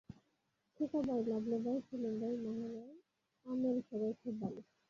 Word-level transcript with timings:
খোকা 0.79 0.99
ভাই, 1.01 1.21
লাভলু 1.27 1.57
ভাই, 1.65 1.77
সেলিম 1.81 2.15
ভাই, 2.21 2.33
মহি 2.37 2.67
ভাই, 2.73 2.91
আমের 3.45 3.77
সবাই 3.89 4.11
খুব 4.13 4.33
ভালো। 4.41 4.61